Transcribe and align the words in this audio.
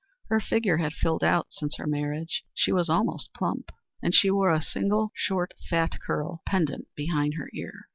Her 0.29 0.39
figure 0.39 0.77
had 0.77 0.93
filled 0.93 1.23
out 1.23 1.49
since 1.53 1.75
her 1.75 1.85
marriage. 1.85 2.43
She 2.55 2.71
was 2.71 2.89
almost 2.89 3.31
plump 3.35 3.69
and 4.01 4.15
she 4.15 4.31
wore 4.31 4.49
a 4.51 4.59
single 4.59 5.11
short 5.13 5.53
fat 5.69 5.99
curl 6.01 6.41
pendent 6.43 6.87
behind 6.95 7.35
her 7.35 7.51
ear. 7.53 7.85